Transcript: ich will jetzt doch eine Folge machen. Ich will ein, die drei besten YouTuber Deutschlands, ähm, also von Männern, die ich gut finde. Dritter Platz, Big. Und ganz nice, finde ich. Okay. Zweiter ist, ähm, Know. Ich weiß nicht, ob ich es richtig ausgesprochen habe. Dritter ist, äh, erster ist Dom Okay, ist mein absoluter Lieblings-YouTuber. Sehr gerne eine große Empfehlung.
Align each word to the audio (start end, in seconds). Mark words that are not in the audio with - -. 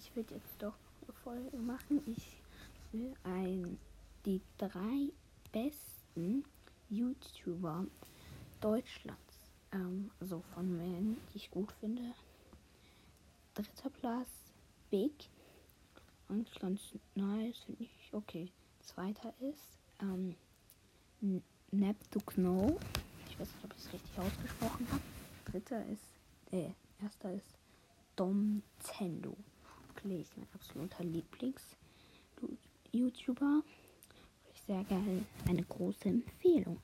ich 0.00 0.16
will 0.16 0.24
jetzt 0.30 0.54
doch 0.58 0.74
eine 1.02 1.12
Folge 1.12 1.56
machen. 1.58 2.02
Ich 2.06 2.40
will 2.92 3.14
ein, 3.22 3.78
die 4.24 4.40
drei 4.56 5.12
besten 5.52 6.44
YouTuber 6.88 7.86
Deutschlands, 8.60 9.50
ähm, 9.72 10.10
also 10.20 10.42
von 10.54 10.76
Männern, 10.76 11.16
die 11.32 11.36
ich 11.36 11.50
gut 11.50 11.70
finde. 11.72 12.02
Dritter 13.54 13.90
Platz, 13.90 14.28
Big. 14.90 15.28
Und 16.28 16.48
ganz 16.60 16.80
nice, 17.14 17.58
finde 17.66 17.84
ich. 17.84 18.10
Okay. 18.12 18.50
Zweiter 18.80 19.34
ist, 19.40 19.78
ähm, 20.00 20.34
Know. 22.34 22.78
Ich 23.28 23.38
weiß 23.38 23.48
nicht, 23.54 23.64
ob 23.64 23.74
ich 23.76 23.84
es 23.84 23.92
richtig 23.92 24.18
ausgesprochen 24.18 24.86
habe. 24.90 25.02
Dritter 25.44 25.84
ist, 25.86 26.02
äh, 26.52 26.70
erster 27.02 27.34
ist 27.34 27.58
Dom 28.16 28.62
Okay, 30.02 30.20
ist 30.20 30.36
mein 30.36 30.46
absoluter 30.54 31.02
Lieblings-YouTuber. 31.04 33.62
Sehr 34.66 34.82
gerne 34.84 35.26
eine 35.46 35.62
große 35.62 36.08
Empfehlung. 36.08 36.80